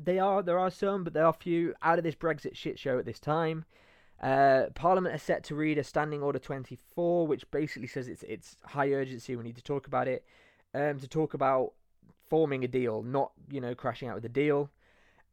[0.02, 3.00] They are there are some, but there are few out of this Brexit shit show
[3.00, 3.66] at this time.
[4.22, 8.56] Uh, Parliament is set to read a Standing Order 24, which basically says it's it's
[8.64, 9.36] high urgency.
[9.36, 10.24] We need to talk about it
[10.74, 11.74] um, to talk about
[12.30, 14.70] forming a deal, not you know crashing out with a deal.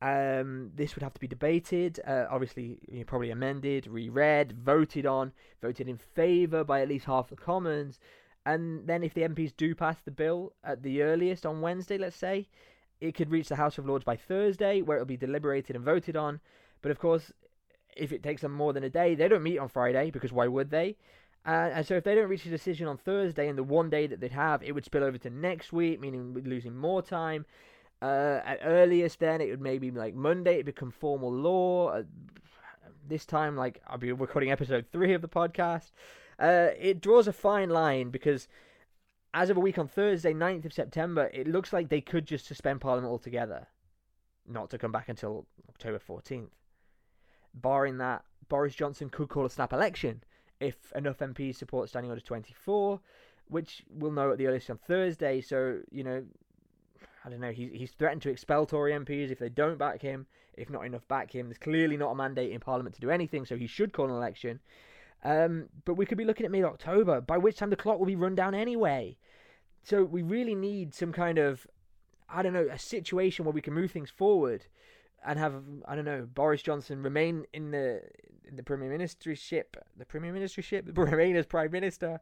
[0.00, 5.06] Um, this would have to be debated, uh, obviously you know, probably amended, reread, voted
[5.06, 7.98] on, voted in favour by at least half the Commons,
[8.46, 12.16] and then if the MPs do pass the bill at the earliest on Wednesday, let's
[12.16, 12.48] say,
[13.00, 16.16] it could reach the House of Lords by Thursday, where it'll be deliberated and voted
[16.16, 16.40] on.
[16.80, 17.32] But of course,
[17.96, 20.46] if it takes them more than a day, they don't meet on Friday because why
[20.46, 20.96] would they?
[21.48, 24.06] Uh, and so if they don't reach a decision on Thursday and the one day
[24.06, 27.46] that they'd have, it would spill over to next week, meaning we're losing more time.
[28.02, 31.88] Uh, at earliest, then it would maybe like Monday, it become formal law.
[31.88, 32.02] Uh,
[33.08, 35.92] this time, like I'll be recording episode three of the podcast.
[36.38, 38.46] Uh, it draws a fine line because
[39.32, 42.44] as of a week on Thursday, 9th of September, it looks like they could just
[42.44, 43.68] suspend Parliament altogether,
[44.46, 46.50] not to come back until October 14th.
[47.54, 50.22] Barring that, Boris Johnson could call a snap election
[50.60, 53.00] if enough MPs support Standing Order 24,
[53.48, 55.40] which we'll know at the earliest on Thursday.
[55.40, 56.24] So, you know,
[57.24, 60.26] I don't know, he's, he's threatened to expel Tory MPs if they don't back him,
[60.54, 61.46] if not enough back him.
[61.46, 64.12] There's clearly not a mandate in Parliament to do anything, so he should call an
[64.12, 64.60] election.
[65.24, 68.06] Um, but we could be looking at mid October, by which time the clock will
[68.06, 69.16] be run down anyway.
[69.82, 71.66] So we really need some kind of,
[72.28, 74.66] I don't know, a situation where we can move things forward
[75.26, 75.54] and have
[75.86, 78.02] I don't know Boris Johnson remain in the
[78.48, 79.64] in the premier ministership,
[79.96, 82.20] the premier ministership, remain as prime minister,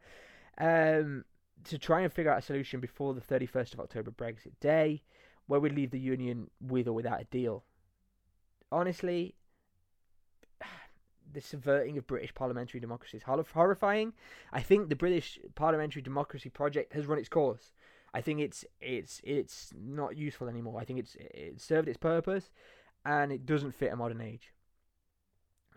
[0.59, 1.25] um,
[1.65, 5.03] to try and figure out a solution before the thirty first of October Brexit Day,
[5.47, 7.65] where we leave the union with or without a deal.
[8.73, 9.35] Honestly,
[11.33, 14.13] the subverting of British parliamentary democracy is horrifying.
[14.53, 17.73] I think the British parliamentary democracy project has run its course.
[18.15, 20.81] I think it's it's it's not useful anymore.
[20.81, 22.51] I think it's it served its purpose
[23.07, 24.53] and it doesn't fit a modern age.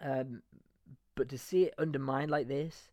[0.02, 0.42] Um,
[1.15, 2.89] but to see it undermined like this,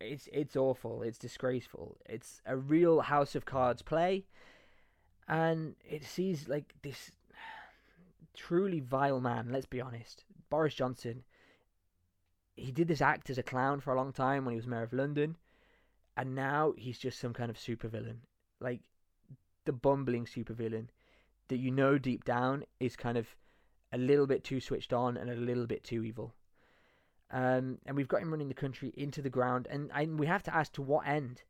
[0.00, 1.02] it's it's awful.
[1.02, 1.98] It's disgraceful.
[2.08, 4.24] It's a real House of Cards play,
[5.28, 7.12] and it sees like this
[8.36, 9.50] truly vile man.
[9.52, 11.22] Let's be honest, Boris Johnson.
[12.56, 14.82] He did this act as a clown for a long time when he was mayor
[14.82, 15.36] of London,
[16.16, 18.18] and now he's just some kind of supervillain,
[18.60, 18.80] like
[19.64, 20.88] the bumbling supervillain
[21.48, 23.28] that you know deep down is kind of
[23.92, 26.34] a little bit too switched on and a little bit too evil.
[27.30, 30.42] Um, and we've got him running the country into the ground, and, and we have
[30.44, 31.42] to ask to what end.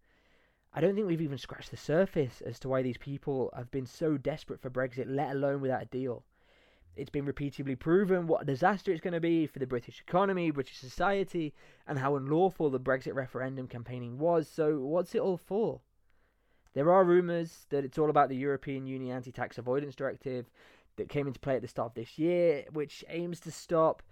[0.72, 3.86] I don't think we've even scratched the surface as to why these people have been
[3.86, 6.24] so desperate for Brexit, let alone without a deal.
[6.94, 10.50] It's been repeatedly proven what a disaster it's going to be for the British economy,
[10.50, 11.54] British society,
[11.86, 14.48] and how unlawful the Brexit referendum campaigning was.
[14.48, 15.80] So, what's it all for?
[16.74, 20.50] There are rumours that it's all about the European Union Anti Tax Avoidance Directive,
[20.96, 24.02] that came into play at the start of this year, which aims to stop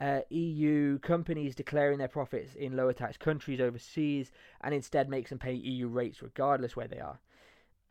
[0.00, 5.38] uh, EU companies declaring their profits in lower tax countries overseas and instead makes them
[5.38, 7.18] pay EU rates regardless where they are.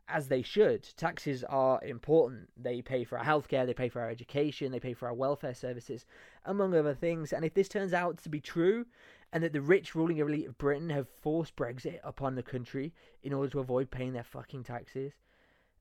[0.08, 0.86] As they should.
[0.96, 2.48] Taxes are important.
[2.56, 5.54] They pay for our healthcare, they pay for our education, they pay for our welfare
[5.54, 6.06] services,
[6.44, 7.32] among other things.
[7.32, 8.86] And if this turns out to be true,
[9.32, 13.32] and that the rich ruling elite of Britain have forced Brexit upon the country in
[13.32, 15.12] order to avoid paying their fucking taxes,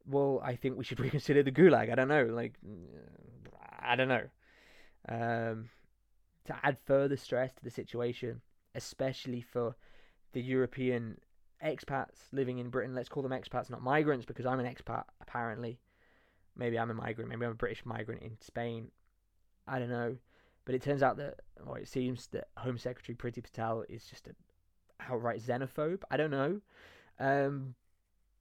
[0.08, 1.92] well, I think we should reconsider the gulag.
[1.92, 2.26] I don't know.
[2.26, 2.54] Like,
[3.80, 4.28] I don't know.
[5.08, 5.70] Um,
[6.46, 8.42] to add further stress to the situation,
[8.74, 9.76] especially for
[10.34, 11.18] the European
[11.64, 12.96] expats living in Britain.
[12.96, 15.80] Let's call them expats, not migrants, because I'm an expat, apparently.
[16.56, 17.30] Maybe I'm a migrant.
[17.30, 18.92] Maybe I'm a British migrant in Spain.
[19.68, 20.18] I don't know.
[20.66, 24.28] But it turns out that, or it seems that Home Secretary Priti Patel is just
[24.28, 24.36] an
[25.00, 26.02] outright xenophobe.
[26.10, 26.62] I don't know.
[27.20, 27.76] Um,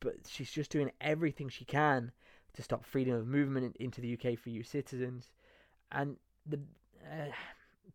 [0.04, 2.12] but she's just doing everything she can
[2.52, 5.30] to stop freedom of movement into the UK for EU citizens.
[5.90, 6.60] And the
[7.04, 7.32] uh,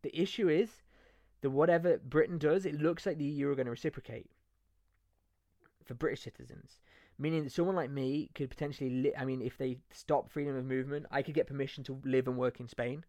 [0.01, 0.69] the issue is
[1.41, 4.29] that whatever Britain does, it looks like the EU are going to reciprocate
[5.85, 6.79] for British citizens.
[7.17, 10.65] Meaning that someone like me could potentially, li- I mean, if they stop freedom of
[10.65, 13.03] movement, I could get permission to live and work in Spain.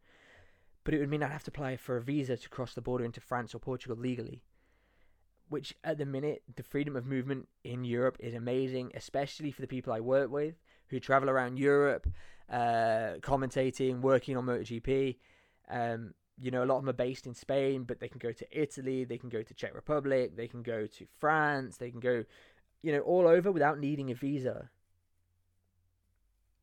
[0.82, 3.04] But it would mean I'd have to apply for a visa to cross the border
[3.04, 4.42] into France or Portugal legally.
[5.50, 9.68] Which, at the minute, the freedom of movement in Europe is amazing, especially for the
[9.68, 10.54] people I work with
[10.90, 12.06] who travel around Europe,
[12.50, 15.16] uh, commentating, working on MotoGP.
[15.68, 18.32] Um, you know, a lot of them are based in Spain, but they can go
[18.32, 22.00] to Italy, they can go to Czech Republic, they can go to France, they can
[22.00, 22.24] go,
[22.82, 24.70] you know, all over without needing a visa.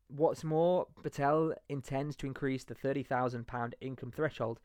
[0.08, 4.58] What's more, Patel intends to increase the £30,000 income threshold,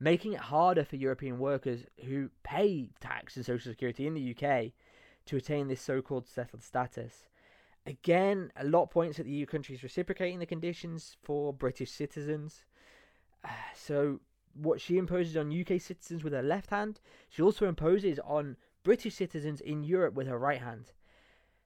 [0.00, 4.72] making it harder for European workers who pay tax and social security in the UK
[5.26, 7.28] to attain this so called settled status.
[7.86, 12.64] Again, a lot points at the EU countries reciprocating the conditions for British citizens.
[13.74, 14.20] So,
[14.54, 19.14] what she imposes on UK citizens with her left hand, she also imposes on British
[19.14, 20.92] citizens in Europe with her right hand.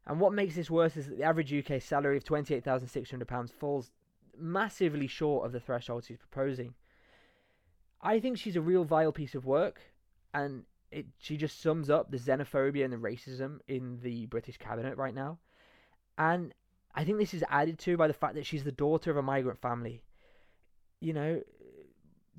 [0.07, 3.91] And what makes this worse is that the average UK salary of £28,600 falls
[4.39, 6.75] massively short of the threshold she's proposing.
[8.03, 9.81] I think she's a real vile piece of work,
[10.35, 14.97] and it, she just sums up the xenophobia and the racism in the British cabinet
[14.97, 15.39] right now.
[16.19, 16.53] And
[16.95, 19.23] I think this is added to by the fact that she's the daughter of a
[19.23, 20.03] migrant family.
[21.01, 21.43] You know,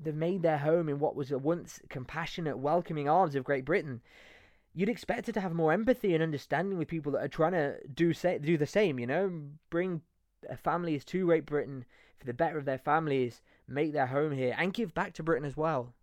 [0.00, 4.00] they've made their home in what was a once compassionate, welcoming arms of Great Britain.
[4.74, 7.76] You'd expect her to have more empathy and understanding with people that are trying to
[7.88, 8.98] do say, do the same.
[8.98, 10.02] You know, bring
[10.62, 11.84] families to Great Britain
[12.18, 15.46] for the better of their families, make their home here, and give back to Britain
[15.46, 15.94] as well.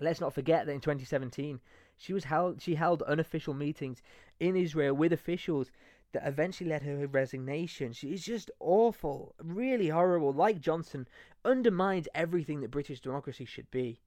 [0.00, 1.60] Let's not forget that in 2017,
[1.96, 4.00] she was held she held unofficial meetings
[4.38, 5.70] in Israel with officials
[6.12, 7.92] that eventually led her resignation.
[7.92, 10.32] She's just awful, really horrible.
[10.32, 11.08] Like Johnson,
[11.44, 14.00] undermines everything that British democracy should be.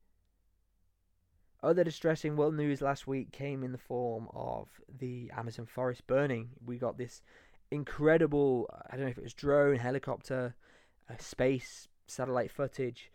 [1.63, 6.49] Other distressing world news last week came in the form of the Amazon forest burning.
[6.65, 7.21] We got this
[7.69, 10.55] incredible, I don't know if it was drone, helicopter,
[11.19, 13.11] space, satellite footage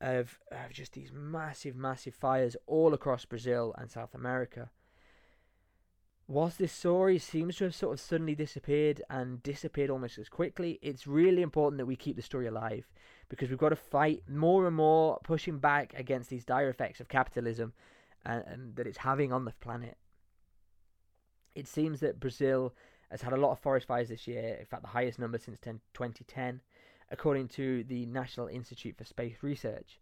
[0.00, 4.70] of, of just these massive, massive fires all across Brazil and South America
[6.30, 10.78] whilst this story seems to have sort of suddenly disappeared and disappeared almost as quickly,
[10.80, 12.86] it's really important that we keep the story alive
[13.28, 17.08] because we've got to fight more and more, pushing back against these dire effects of
[17.08, 17.72] capitalism
[18.24, 19.96] and, and that it's having on the planet.
[21.56, 22.74] It seems that Brazil
[23.10, 25.58] has had a lot of forest fires this year, in fact, the highest number since
[25.58, 26.60] 10, 2010,
[27.10, 29.98] according to the National Institute for Space Research.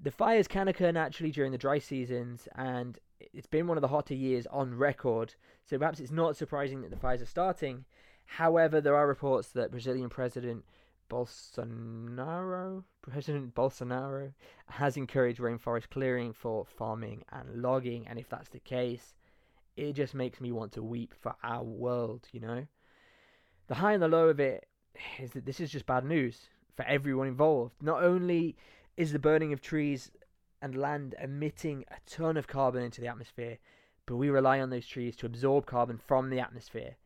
[0.00, 3.88] The fires can occur naturally during the dry seasons, and it's been one of the
[3.88, 7.84] hotter years on record, so perhaps it's not surprising that the fires are starting.
[8.26, 10.64] However, there are reports that Brazilian President
[11.10, 14.32] Bolsonaro, President Bolsonaro,
[14.68, 19.14] has encouraged rainforest clearing for farming and logging, and if that's the case,
[19.76, 22.66] it just makes me want to weep for our world, you know?
[23.68, 24.66] The high and the low of it
[25.18, 27.74] is that this is just bad news for everyone involved.
[27.80, 28.56] Not only
[28.96, 30.10] is the burning of trees
[30.60, 33.58] and land emitting a ton of carbon into the atmosphere,
[34.06, 36.96] but we rely on those trees to absorb carbon from the atmosphere.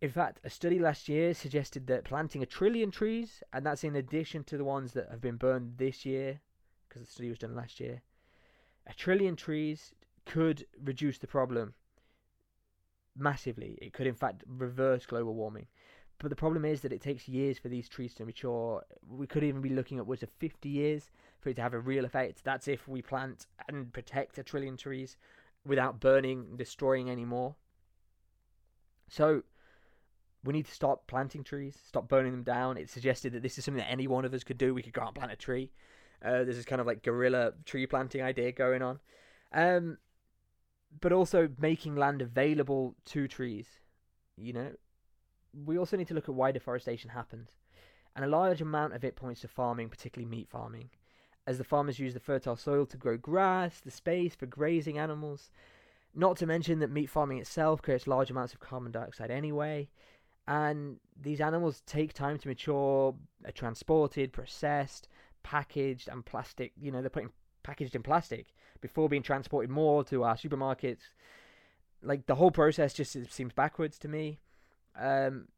[0.00, 3.96] In fact, a study last year suggested that planting a trillion trees, and that's in
[3.96, 6.40] addition to the ones that have been burned this year,
[6.88, 8.02] because the study was done last year,
[8.86, 9.94] a trillion trees
[10.26, 11.74] could reduce the problem
[13.16, 13.78] massively.
[13.80, 15.66] It could, in fact, reverse global warming.
[16.18, 18.84] But the problem is that it takes years for these trees to mature.
[19.08, 21.78] We could even be looking at was of 50 years for it to have a
[21.78, 22.42] real effect.
[22.42, 25.16] That's if we plant and protect a trillion trees
[25.64, 27.54] without burning, destroying any more.
[29.08, 29.42] So
[30.42, 32.78] we need to stop planting trees, stop burning them down.
[32.78, 34.72] It's suggested that this is something that any one of us could do.
[34.72, 35.70] We could go out and plant a tree.
[36.24, 39.00] Uh, there's this kind of like guerrilla tree planting idea going on.
[39.52, 39.98] Um,
[41.00, 43.66] but also making land available to trees.
[44.38, 44.72] You know,
[45.64, 47.50] we also need to look at why deforestation happens.
[48.14, 50.90] And a large amount of it points to farming, particularly meat farming,
[51.46, 55.50] as the farmers use the fertile soil to grow grass, the space for grazing animals.
[56.14, 59.90] Not to mention that meat farming itself creates large amounts of carbon dioxide anyway,
[60.48, 63.14] and these animals take time to mature,
[63.44, 65.08] are transported, processed,
[65.42, 66.72] packaged, and plastic.
[66.80, 71.10] You know, they're putting packaged in plastic before being transported more to our supermarkets.
[72.02, 74.38] Like the whole process just seems backwards to me.
[74.98, 75.48] Um,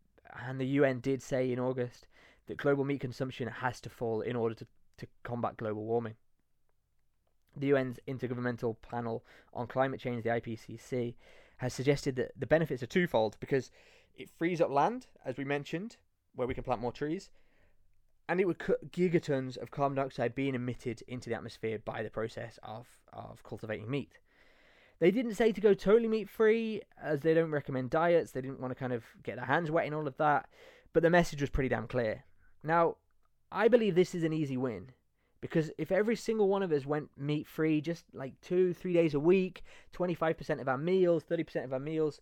[0.47, 2.07] and the UN did say in August
[2.47, 4.67] that global meat consumption has to fall in order to,
[4.99, 6.15] to combat global warming.
[7.57, 11.15] The UN's Intergovernmental Panel on Climate Change, the IPCC,
[11.59, 13.71] has suggested that the benefits are twofold because
[14.15, 15.97] it frees up land, as we mentioned,
[16.35, 17.31] where we can plant more trees,
[18.29, 22.11] and it would cut gigatons of carbon dioxide being emitted into the atmosphere by the
[22.11, 24.19] process of, of cultivating meat.
[25.01, 28.33] They didn't say to go totally meat free, as they don't recommend diets.
[28.33, 30.49] They didn't want to kind of get their hands wet in all of that.
[30.93, 32.25] But the message was pretty damn clear.
[32.65, 32.97] Now,
[33.53, 34.91] I believe this is an easy win.
[35.41, 39.15] Because if every single one of us went meat free just like two, three days
[39.15, 39.63] a week,
[39.97, 42.21] 25% of our meals, 30% of our meals,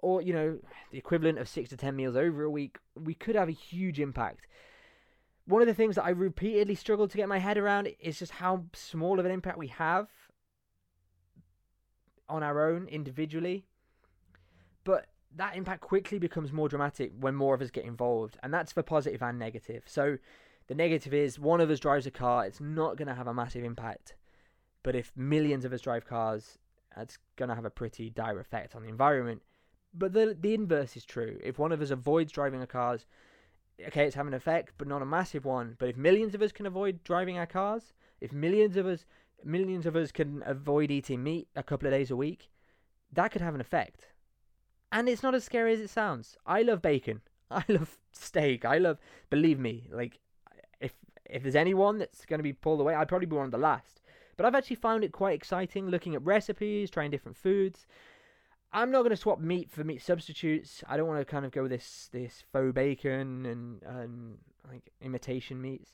[0.00, 0.58] or, you know,
[0.90, 3.98] the equivalent of six to 10 meals over a week, we could have a huge
[4.00, 4.46] impact.
[5.46, 8.32] One of the things that I repeatedly struggled to get my head around is just
[8.32, 10.08] how small of an impact we have
[12.32, 13.64] on our own individually.
[14.84, 18.72] But that impact quickly becomes more dramatic when more of us get involved, and that's
[18.72, 19.84] for positive and negative.
[19.86, 20.18] So
[20.66, 23.34] the negative is one of us drives a car, it's not going to have a
[23.34, 24.16] massive impact.
[24.82, 26.58] But if millions of us drive cars,
[26.96, 29.42] that's going to have a pretty dire effect on the environment.
[29.94, 31.38] But the the inverse is true.
[31.42, 33.06] If one of us avoids driving our cars,
[33.86, 35.76] okay, it's having an effect, but not a massive one.
[35.78, 39.04] But if millions of us can avoid driving our cars, if millions of us
[39.44, 42.50] millions of us can avoid eating meat a couple of days a week,
[43.12, 44.08] that could have an effect.
[44.90, 46.36] And it's not as scary as it sounds.
[46.46, 47.22] I love bacon.
[47.50, 48.64] I love steak.
[48.64, 48.98] I love,
[49.30, 50.18] believe me, like
[50.80, 50.92] if
[51.24, 53.58] if there's anyone that's going to be pulled away, I'd probably be one of the
[53.58, 54.02] last.
[54.36, 57.86] But I've actually found it quite exciting looking at recipes, trying different foods.
[58.72, 60.82] I'm not going to swap meat for meat substitutes.
[60.88, 64.38] I don't want to kind of go this this faux bacon and and
[64.70, 65.90] like imitation meats.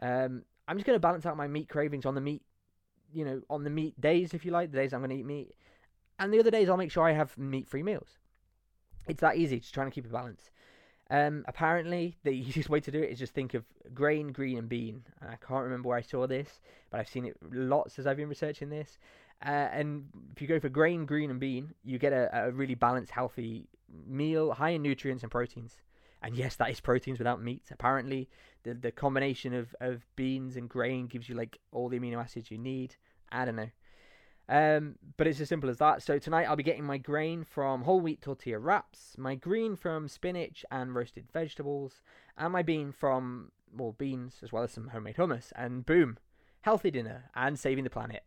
[0.00, 2.42] Um, I'm just going to balance out my meat cravings on the meat
[3.12, 5.26] you know, on the meat days, if you like, the days I'm going to eat
[5.26, 5.54] meat.
[6.18, 8.18] And the other days I'll make sure I have meat free meals.
[9.06, 10.50] It's that easy, just trying to keep a balance.
[11.10, 14.68] Um, apparently, the easiest way to do it is just think of grain, green, and
[14.68, 15.04] bean.
[15.22, 18.28] I can't remember where I saw this, but I've seen it lots as I've been
[18.28, 18.98] researching this.
[19.44, 22.74] Uh, and if you go for grain, green, and bean, you get a, a really
[22.74, 23.68] balanced, healthy
[24.06, 25.76] meal, high in nutrients and proteins.
[26.22, 27.64] And yes, that is proteins without meat.
[27.70, 28.28] Apparently,
[28.64, 32.50] the the combination of, of beans and grain gives you like all the amino acids
[32.50, 32.96] you need.
[33.30, 33.70] I don't know.
[34.48, 36.02] Um, but it's as simple as that.
[36.02, 40.08] So tonight I'll be getting my grain from whole wheat tortilla wraps, my green from
[40.08, 42.00] spinach and roasted vegetables,
[42.36, 45.52] and my bean from well beans as well as some homemade hummus.
[45.54, 46.16] And boom,
[46.62, 48.24] healthy dinner and saving the planet.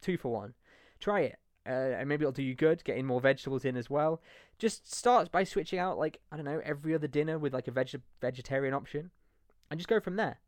[0.00, 0.54] Two for one.
[0.98, 1.38] Try it.
[1.66, 4.20] Uh, and maybe it'll do you good, getting more vegetables in as well.
[4.58, 7.72] Just start by switching out like I don't know every other dinner with like a
[7.72, 9.10] veg- vegetarian option,
[9.70, 10.38] and just go from there.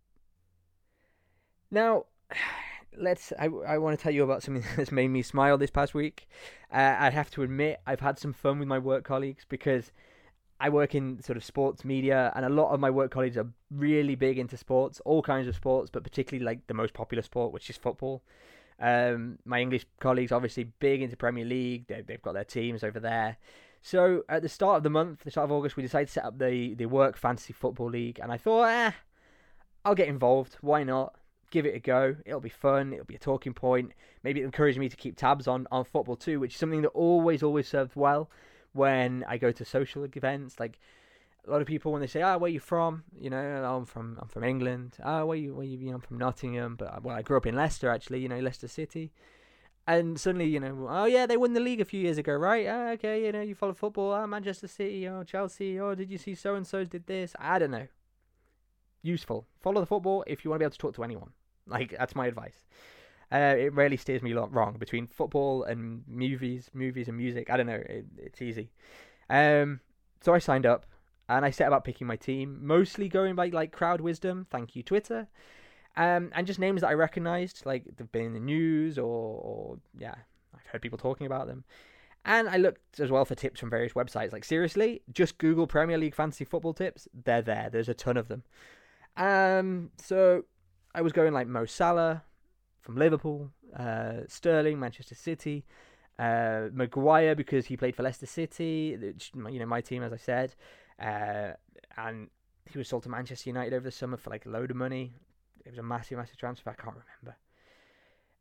[1.71, 2.07] Now,
[2.97, 3.33] let's.
[3.39, 6.29] I, I want to tell you about something that's made me smile this past week.
[6.73, 9.93] Uh, I have to admit, I've had some fun with my work colleagues because
[10.59, 13.49] I work in sort of sports media, and a lot of my work colleagues are
[13.71, 17.53] really big into sports, all kinds of sports, but particularly like the most popular sport,
[17.53, 18.23] which is football.
[18.79, 21.87] Um, my English colleagues obviously big into Premier League.
[21.89, 23.39] They, they've got their teams over there.
[23.87, 26.25] So at the start of the month, the start of August, we decided to set
[26.25, 28.91] up the the work fantasy football league, and I thought, eh,
[29.85, 30.57] I'll get involved.
[30.61, 31.15] Why not?
[31.53, 32.17] Give it a go.
[32.27, 32.93] It'll be fun.
[32.93, 33.93] It'll be a talking point.
[34.25, 36.89] Maybe it encouraged me to keep tabs on on football too, which is something that
[36.89, 38.29] always always served well
[38.73, 40.81] when I go to social events like
[41.47, 43.77] a lot of people when they say, "Ah, oh, where you from?" You know, oh,
[43.77, 44.97] I'm from I'm from England.
[45.01, 45.79] Ah, oh, where you where you?
[45.79, 48.19] you I'm from Nottingham, but well, I grew up in Leicester actually.
[48.19, 49.13] You know, Leicester City.
[49.87, 52.67] And suddenly, you know, oh yeah, they won the league a few years ago, right?
[52.67, 54.13] Ah, okay, you know, you follow football.
[54.13, 55.79] Ah, Manchester City, oh Chelsea.
[55.79, 57.35] Oh, did you see so and so did this?
[57.39, 57.87] I don't know.
[59.03, 59.47] Useful.
[59.61, 61.31] Follow the football if you want to be able to talk to anyone.
[61.69, 62.65] Like that's my advice.
[63.31, 67.51] Uh, it rarely steers me wrong between football and movies, movies and music.
[67.51, 67.75] I don't know.
[67.75, 68.71] It, it's easy.
[69.29, 69.81] Um,
[70.21, 70.87] so I signed up
[71.29, 74.47] and I set about picking my team, mostly going by like crowd wisdom.
[74.51, 75.29] Thank you, Twitter.
[75.97, 79.79] Um, and just names that I recognized, like they've been in the news or, or
[79.99, 80.15] yeah,
[80.55, 81.65] I've heard people talking about them.
[82.25, 84.33] And I looked as well for tips from various websites.
[84.33, 87.07] Like seriously, just Google Premier League fantasy football tips.
[87.15, 87.69] They're there.
[87.71, 88.43] There's a ton of them.
[89.17, 90.45] Um, so
[90.95, 92.25] I was going like Mo Salah
[92.83, 95.65] from Liverpool, uh, Sterling, Manchester City,
[96.19, 98.97] uh, Maguire because he played for Leicester City.
[98.97, 100.55] which, You know my team, as I said.
[101.01, 101.53] Uh,
[101.97, 102.29] and
[102.71, 105.15] he was sold to Manchester United over the summer for like a load of money.
[105.67, 106.71] It was a massive, massive transfer.
[106.71, 107.37] I can't remember.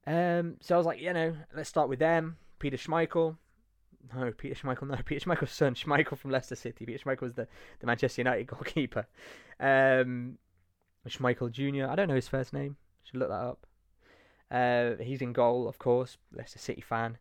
[0.08, 2.38] Um, so I was like, you know, let's start with them.
[2.60, 3.38] Peter Schmeichel.
[4.14, 4.88] No, Peter Schmeichel.
[4.88, 6.86] No, Peter Schmeichel's son, Schmeichel from Leicester City.
[6.86, 7.48] Peter Schmeichel was the,
[7.80, 9.08] the Manchester United goalkeeper.
[9.60, 10.38] Um,
[11.08, 11.90] Schmeichel Jr.
[11.90, 12.78] I don't know his first name.
[13.04, 13.66] Should look that up.
[14.52, 16.18] Uh, he's in goal, of course.
[16.32, 17.18] Leicester City fan.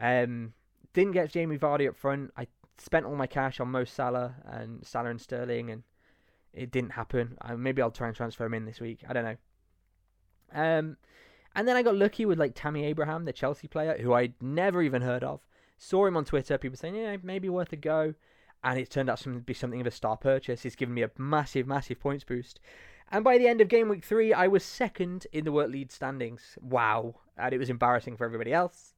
[0.00, 0.52] Um,
[0.92, 2.32] didn't get Jamie Vardy up front.
[2.36, 5.82] I spent all my cash on Mo Salah and Salah and Sterling, and
[6.56, 7.36] it didn't happen.
[7.56, 9.00] Maybe I'll try and transfer him in this week.
[9.08, 9.36] I don't know.
[10.52, 10.96] Um,
[11.54, 14.82] and then I got lucky with like Tammy Abraham, the Chelsea player, who I'd never
[14.82, 15.40] even heard of.
[15.78, 16.58] Saw him on Twitter.
[16.58, 18.14] People saying, yeah, maybe worth a go.
[18.64, 20.62] And it turned out to be something of a star purchase.
[20.62, 22.58] He's given me a massive, massive points boost.
[23.10, 25.92] And by the end of game week three, I was second in the world lead
[25.92, 26.58] standings.
[26.60, 27.16] Wow.
[27.36, 28.94] And it was embarrassing for everybody else.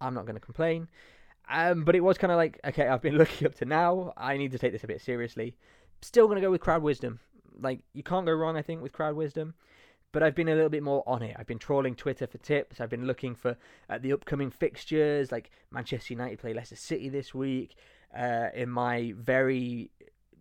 [0.00, 0.88] I'm not going to complain.
[1.48, 4.12] Um, but it was kind of like, okay, I've been lucky up to now.
[4.16, 5.56] I need to take this a bit seriously.
[6.02, 7.20] Still going to go with crowd wisdom.
[7.60, 9.54] Like, you can't go wrong, I think, with crowd wisdom.
[10.12, 11.34] But I've been a little bit more on it.
[11.38, 12.80] I've been trawling Twitter for tips.
[12.80, 13.56] I've been looking for
[13.90, 17.76] uh, the upcoming fixtures, like Manchester United play Leicester City this week.
[18.16, 19.90] Uh, in my very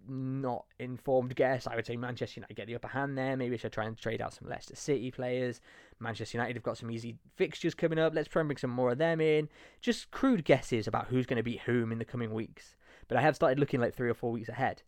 [0.07, 3.35] not informed guess, I would say Manchester United get the upper hand there.
[3.35, 5.61] Maybe I should try and trade out some Leicester City players.
[5.99, 8.13] Manchester United have got some easy fixtures coming up.
[8.13, 9.49] Let's try and bring some more of them in.
[9.81, 12.75] Just crude guesses about who's going to beat whom in the coming weeks.
[13.07, 14.83] But I have started looking like three or four weeks ahead.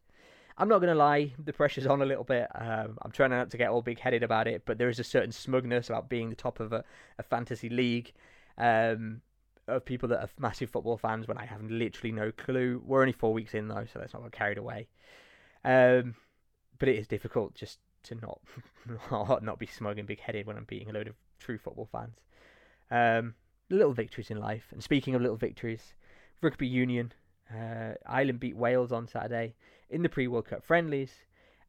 [0.58, 2.48] I'm not going to lie, the pressure's on a little bit.
[2.56, 5.04] Um, I'm trying not to get all big headed about it, but there is a
[5.04, 6.84] certain smugness about being the top of a,
[7.20, 8.14] a fantasy league.
[8.58, 9.22] Um,
[9.68, 12.82] of people that are massive football fans when I have literally no clue.
[12.86, 14.88] We're only four weeks in though, so let's not get carried away.
[15.64, 16.16] Um,
[16.78, 20.66] but it is difficult just to not not be smug and big headed when I'm
[20.66, 22.18] beating a load of true football fans.
[22.92, 23.34] Um,
[23.70, 24.66] little victories in life.
[24.72, 25.96] And speaking of little victories,
[26.42, 27.14] rugby union.
[27.52, 29.56] Uh, Ireland beat Wales on Saturday
[29.90, 31.26] in the pre World Cup friendlies,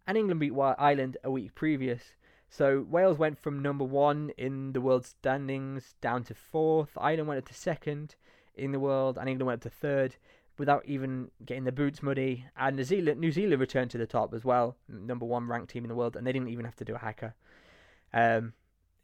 [0.07, 2.15] and England beat Ireland a week previous.
[2.49, 6.97] So Wales went from number one in the world standings down to fourth.
[6.97, 8.15] Ireland went up to second
[8.55, 10.17] in the world, and England went up to third
[10.59, 12.47] without even getting their boots muddy.
[12.57, 15.85] And New Zealand, New Zealand returned to the top as well, number one ranked team
[15.85, 17.35] in the world, and they didn't even have to do a haka.
[18.13, 18.55] Um,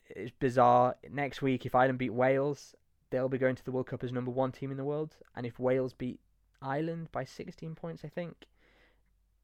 [0.08, 0.96] it's bizarre.
[1.10, 2.74] Next week, if Ireland beat Wales,
[3.10, 5.44] they'll be going to the World Cup as number one team in the world, and
[5.44, 6.20] if Wales beat
[6.62, 8.46] Ireland by 16 points, I think,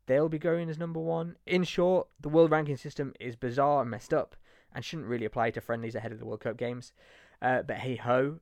[0.09, 1.37] they'll be going as number one.
[1.47, 4.35] In short, the world ranking system is bizarre and messed up
[4.75, 6.93] and shouldn't really apply to friendlies ahead of the World Cup games.
[7.41, 8.41] Uh, but hey ho,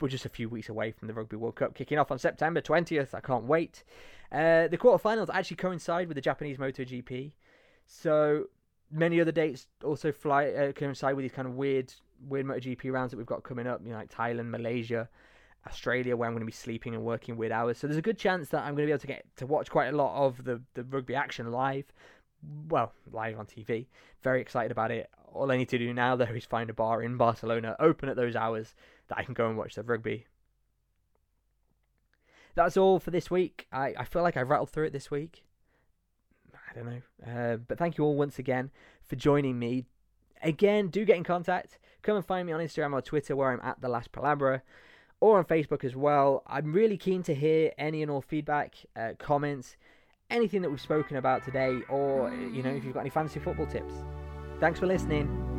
[0.00, 2.60] we're just a few weeks away from the Rugby World Cup kicking off on September
[2.60, 3.14] 20th.
[3.14, 3.84] I can't wait.
[4.30, 7.32] Uh, the quarterfinals actually coincide with the Japanese MotoGP.
[7.86, 8.46] So
[8.90, 11.92] many other dates also fly uh, coincide with these kind of weird,
[12.28, 13.80] weird MotoGP rounds that we've got coming up.
[13.84, 15.08] You know, like Thailand, Malaysia,
[15.66, 17.78] Australia, where I'm going to be sleeping and working weird hours.
[17.78, 19.70] So there's a good chance that I'm going to be able to get to watch
[19.70, 21.92] quite a lot of the, the rugby action live.
[22.68, 23.86] Well, live on TV.
[24.22, 25.10] Very excited about it.
[25.32, 28.16] All I need to do now, though, is find a bar in Barcelona, open at
[28.16, 28.74] those hours,
[29.08, 30.26] that I can go and watch the rugby.
[32.54, 33.66] That's all for this week.
[33.70, 35.44] I, I feel like I've rattled through it this week.
[36.54, 37.32] I don't know.
[37.32, 38.70] Uh, but thank you all once again
[39.02, 39.84] for joining me.
[40.42, 41.78] Again, do get in contact.
[42.02, 44.62] Come and find me on Instagram or Twitter where I'm at The Last Palabra
[45.20, 46.42] or on Facebook as well.
[46.46, 49.76] I'm really keen to hear any and all feedback, uh, comments,
[50.30, 53.66] anything that we've spoken about today, or you know, if you've got any fantasy football
[53.66, 53.94] tips.
[54.60, 55.49] Thanks for listening.